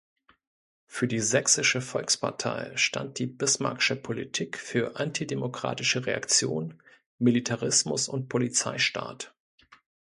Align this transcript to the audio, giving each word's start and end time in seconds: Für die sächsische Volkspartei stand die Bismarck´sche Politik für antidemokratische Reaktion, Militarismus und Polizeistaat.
Für 0.87 1.07
die 1.07 1.19
sächsische 1.19 1.79
Volkspartei 1.79 2.75
stand 2.75 3.19
die 3.19 3.27
Bismarck´sche 3.27 3.93
Politik 3.93 4.57
für 4.57 4.95
antidemokratische 4.99 6.07
Reaktion, 6.07 6.81
Militarismus 7.19 8.09
und 8.09 8.27
Polizeistaat. 8.27 9.35